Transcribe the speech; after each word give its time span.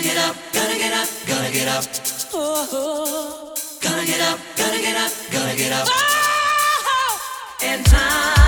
Gonna 0.00 0.14
get 0.14 0.24
up, 0.24 0.36
gonna 0.54 0.78
get 0.78 0.92
up, 0.94 1.08
gonna 1.26 1.52
get 1.52 1.68
up. 1.68 1.84
Oh. 2.32 3.54
Gonna 3.82 4.06
get 4.06 4.20
up, 4.22 4.38
gonna 4.56 4.80
get 4.80 4.96
up, 4.96 5.12
gonna 5.30 5.54
get 5.54 5.72
up. 5.72 5.86
Oh. 5.90 7.18
In 7.62 7.84
time. 7.84 8.39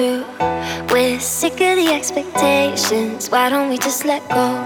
We're 0.00 1.20
sick 1.20 1.60
of 1.60 1.76
the 1.76 1.88
expectations. 1.92 3.28
Why 3.30 3.50
don't 3.50 3.68
we 3.68 3.76
just 3.76 4.06
let 4.06 4.26
go 4.30 4.56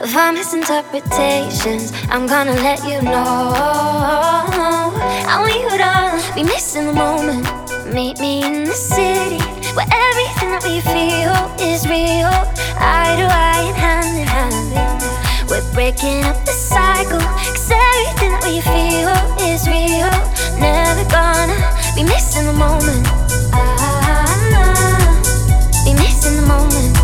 of 0.00 0.14
our 0.14 0.30
misinterpretations? 0.32 1.92
I'm 2.08 2.28
gonna 2.28 2.54
let 2.54 2.78
you 2.84 3.02
know. 3.02 3.50
I 5.26 5.38
want 5.40 5.54
you 5.54 5.70
to 5.70 6.34
be 6.36 6.44
missing 6.44 6.86
the 6.86 6.92
moment. 6.92 7.48
Meet 7.92 8.20
me 8.20 8.44
in 8.44 8.62
the 8.62 8.74
city 8.74 9.42
where 9.74 9.90
everything 9.90 10.50
that 10.54 10.62
we 10.62 10.78
feel 10.78 11.34
is 11.58 11.88
real. 11.88 12.30
Eye 12.78 13.16
to 13.18 13.26
eye 13.26 13.66
and 13.66 13.76
hand 13.76 14.18
in 14.20 14.26
hand. 14.28 15.50
We're 15.50 15.66
breaking 15.74 16.22
up 16.22 16.38
the 16.44 16.52
cycle. 16.52 17.18
Cause 17.18 17.72
everything 17.74 18.30
that 18.38 18.44
we 18.46 18.60
feel 18.62 19.10
is 19.50 19.66
real. 19.66 20.14
Never 20.60 21.02
gonna 21.10 21.58
be 21.96 22.04
missing 22.04 22.46
the 22.46 22.52
moment. 22.52 23.15
Moment 26.46 26.96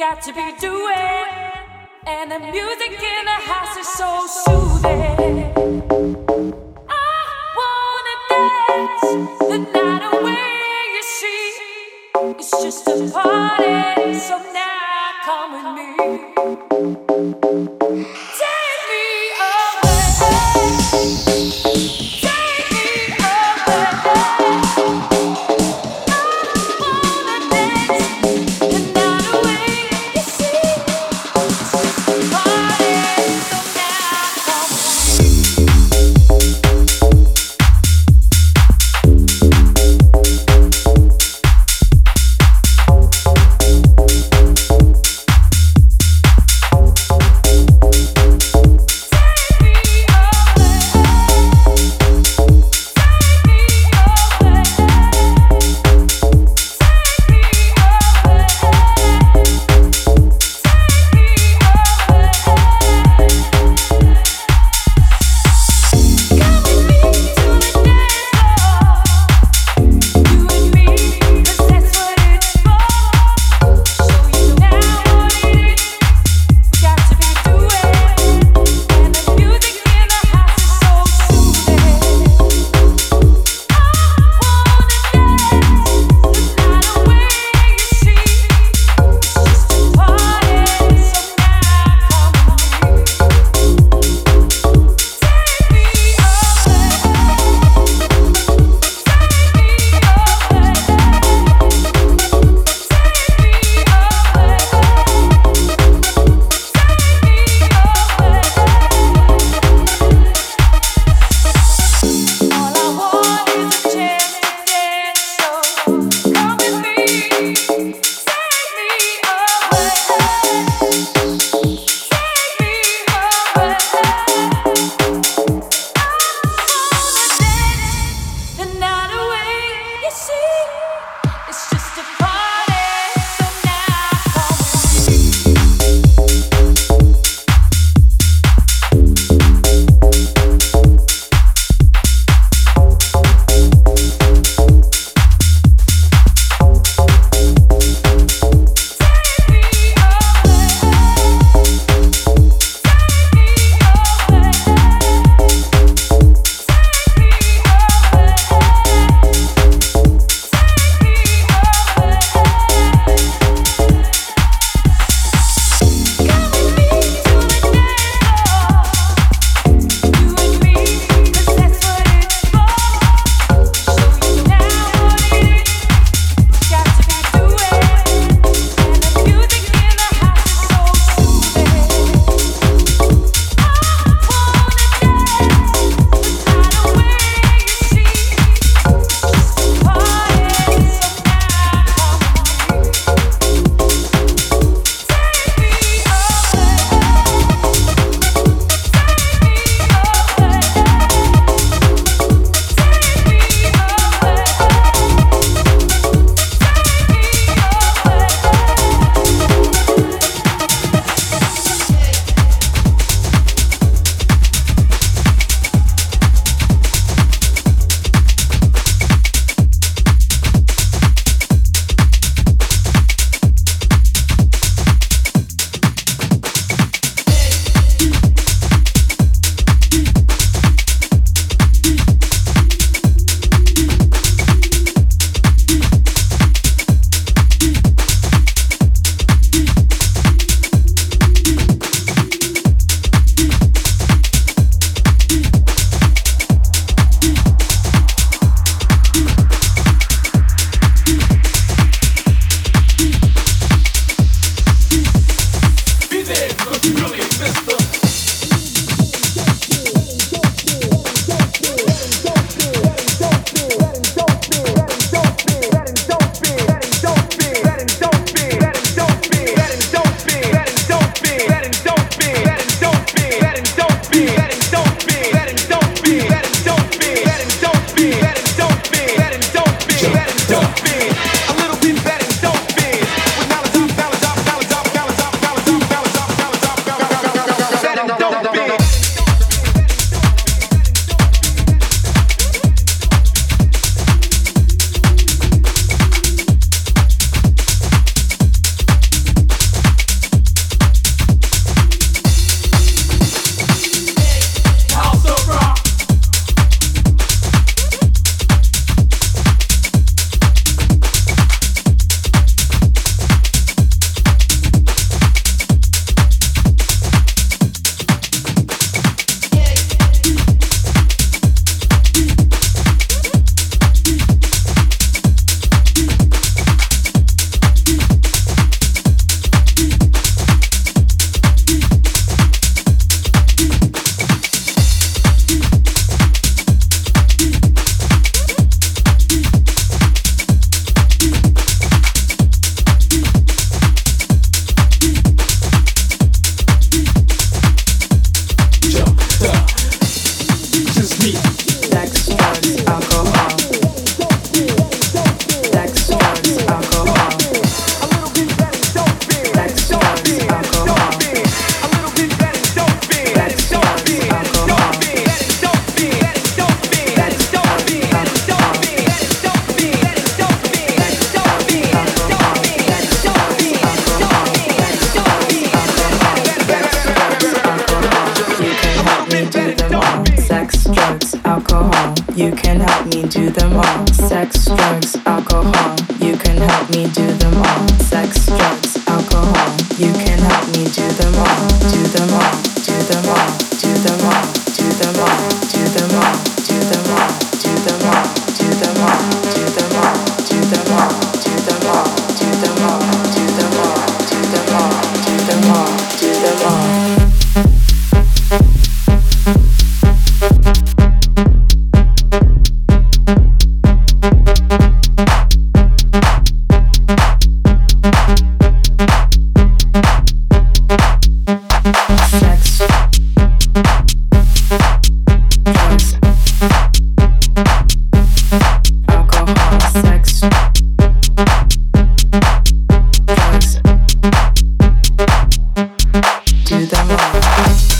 got 0.00 0.22
to 0.22 0.32
be 0.32 0.50
doing. 0.58 1.28
And 2.06 2.32
the 2.32 2.38
music 2.38 2.92
in 2.92 3.24
the 3.26 3.38
house 3.52 3.76
is 3.76 3.86
so 3.86 4.26
soothing. 4.46 5.52
I 6.88 7.20
wanna 7.58 8.16
dance 8.30 9.04
the 9.50 9.58
night 9.58 10.04
away, 10.10 10.56
you 10.96 11.02
see. 11.02 11.48
It's 12.38 12.50
just 12.62 12.88
a 12.88 13.10
party, 13.12 14.14
so 14.14 14.38
now 14.54 15.10
come 15.22 15.52
with 15.52 15.68
me. 15.76 16.39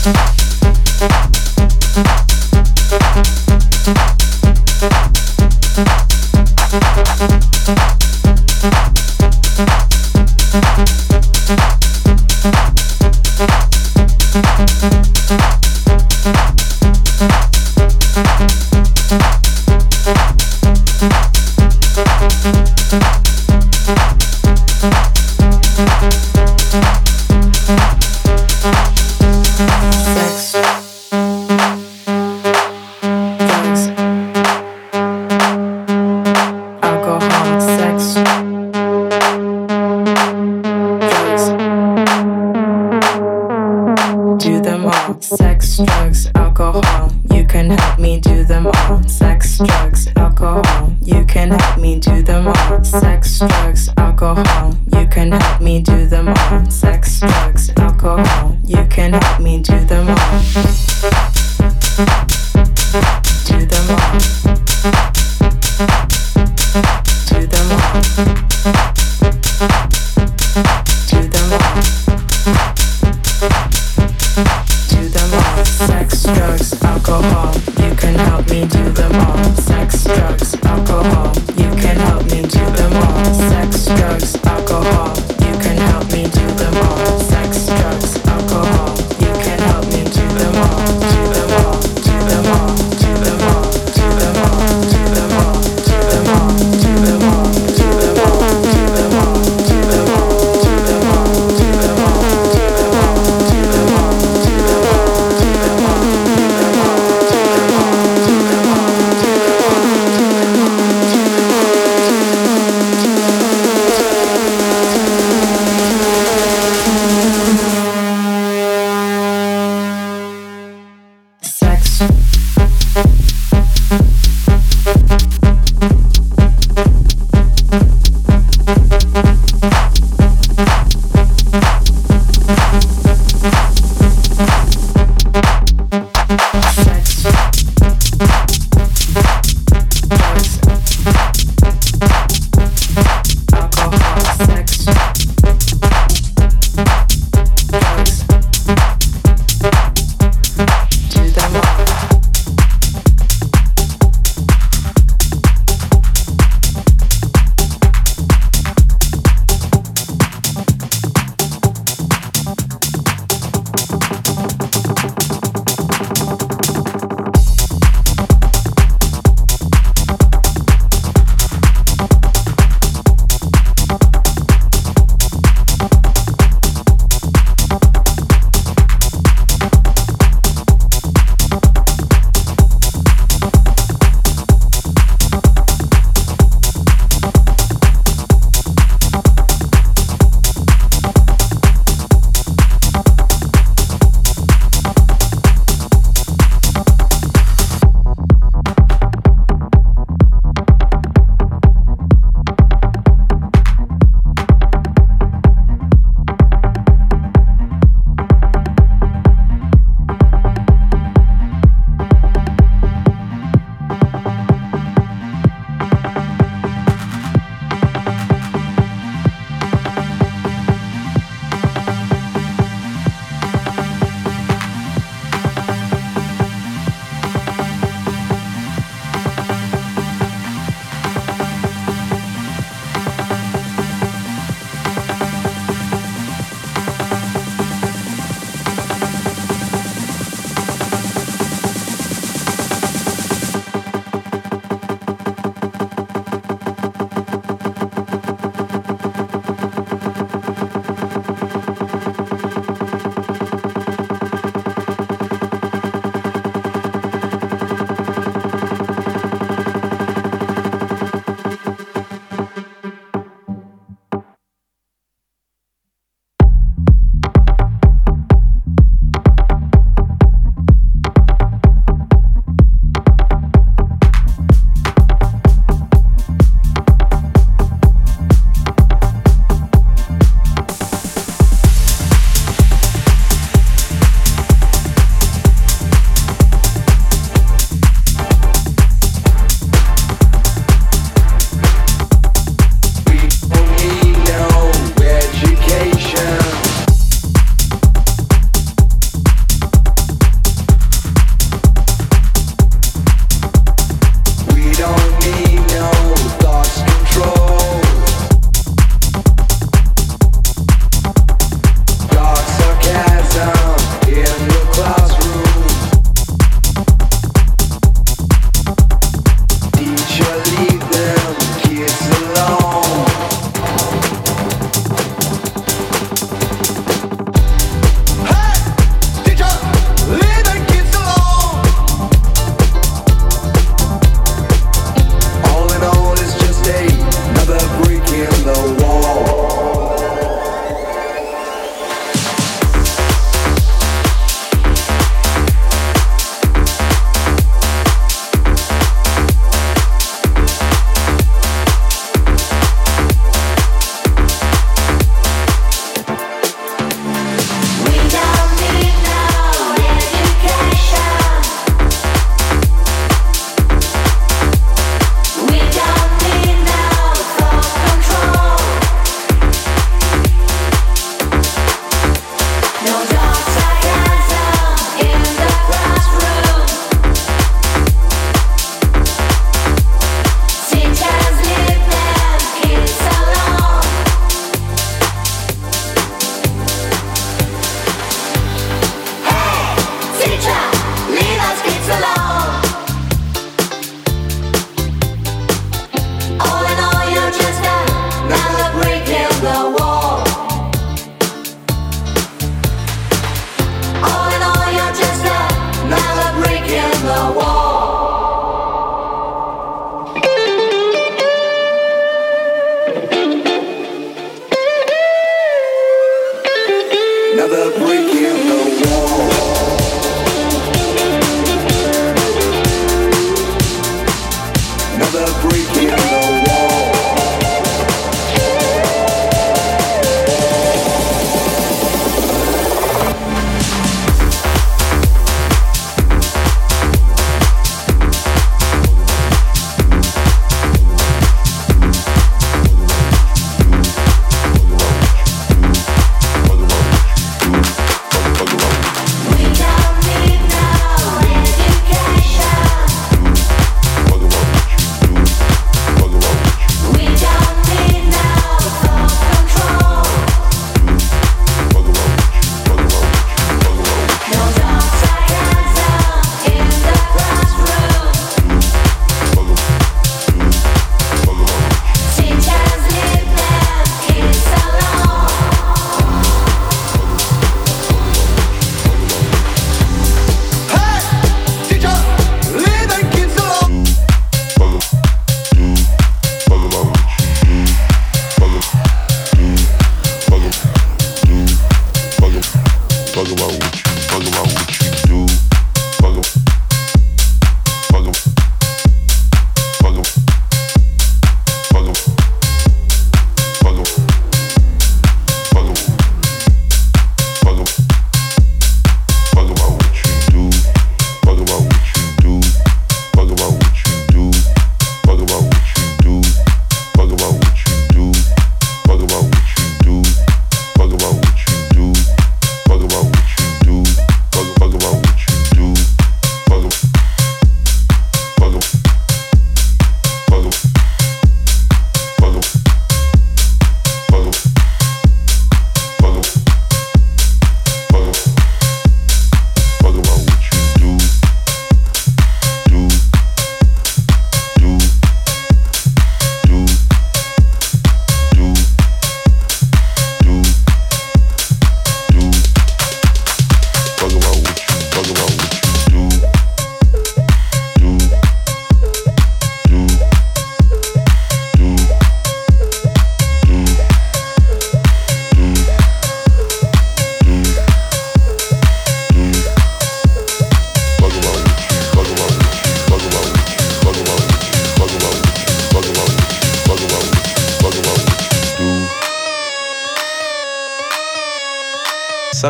Thank 0.03 0.40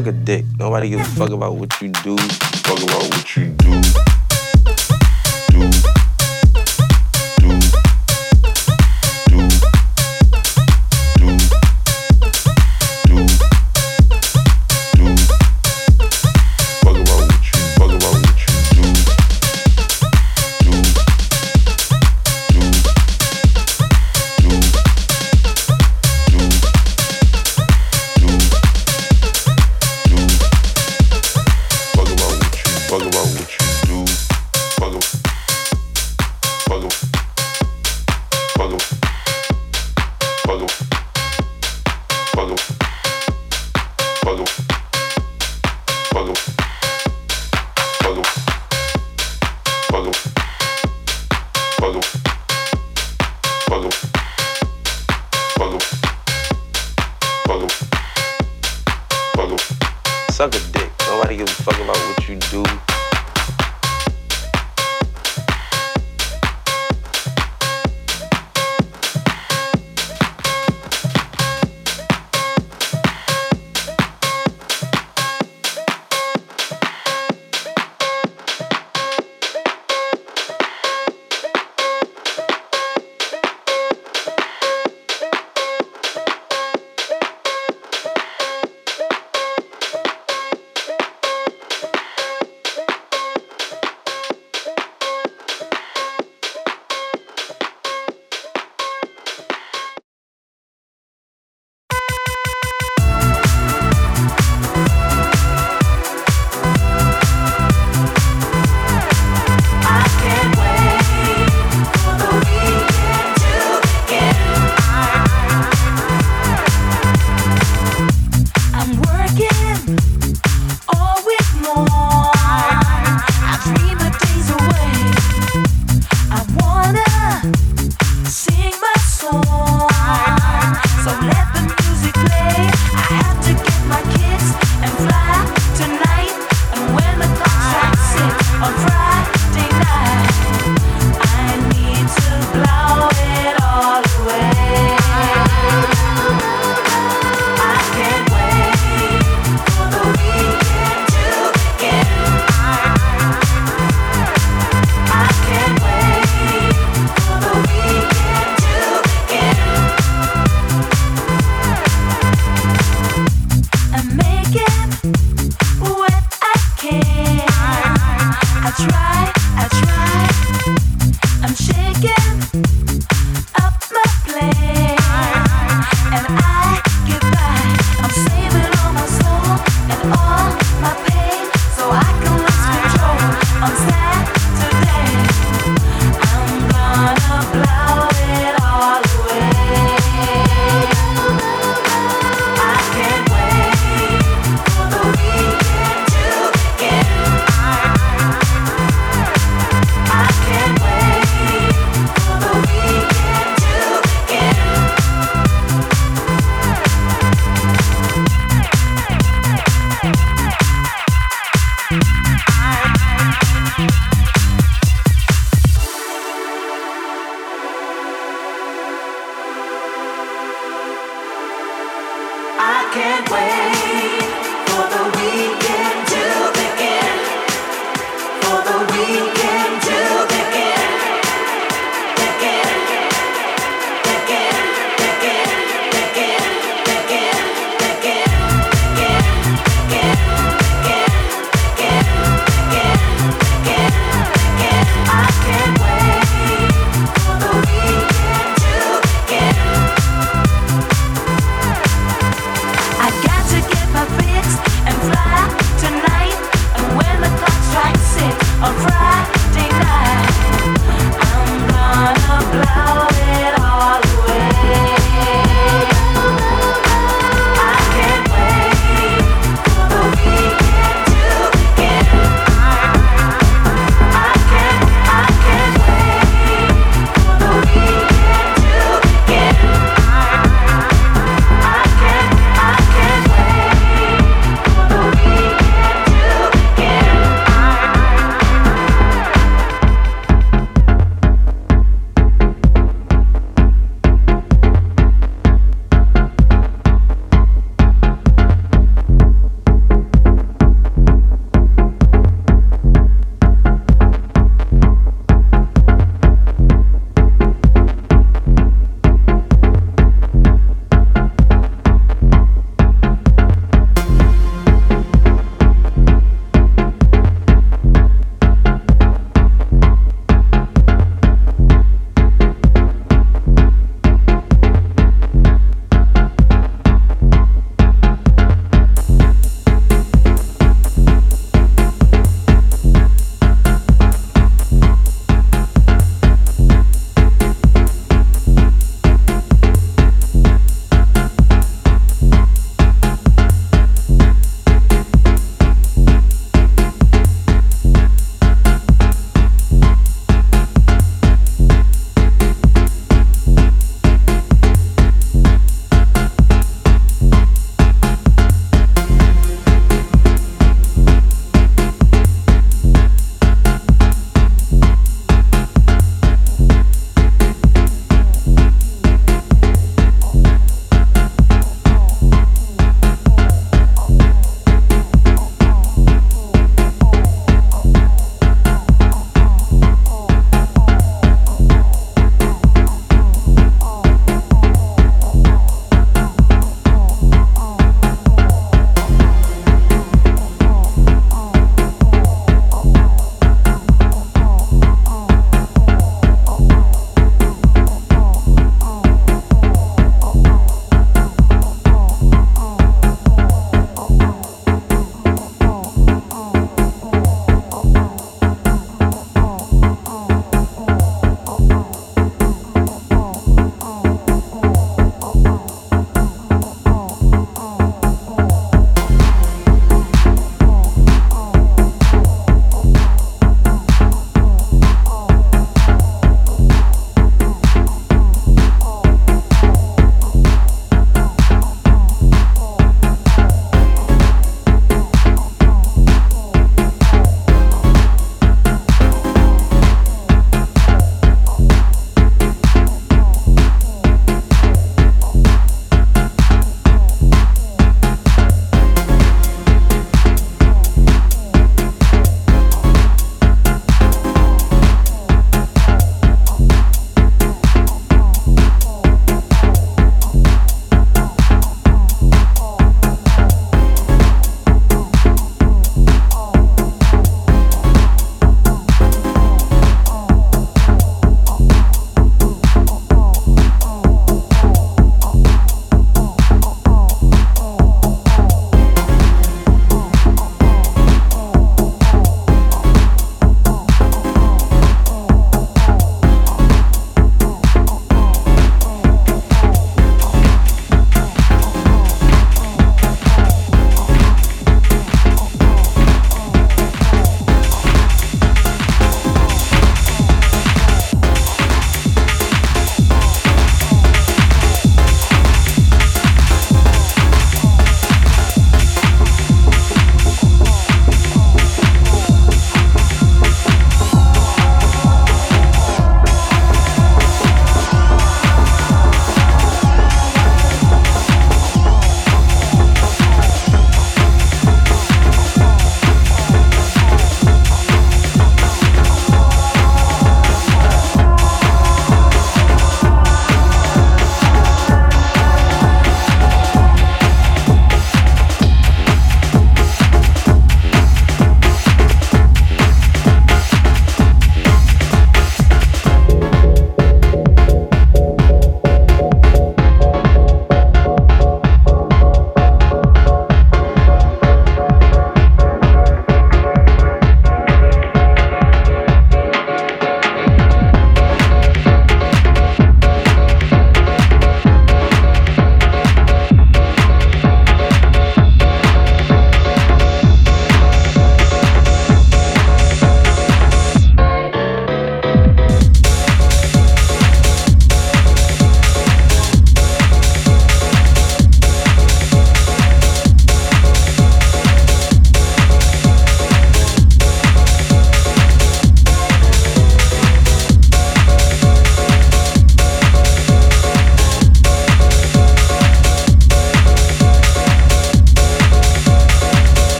suck 0.00 0.06
a 0.06 0.12
dick. 0.12 0.44
Nobody 0.58 0.90
gives 0.90 1.06
a 1.06 1.10
fuck 1.12 1.30
about 1.30 1.56
what 1.56 1.80
you 1.82 1.88
do. 1.88 2.16
Fuck 2.16 2.82
about 2.82 3.02
what 3.10 3.36
you 3.36 3.48
do. 3.48 4.19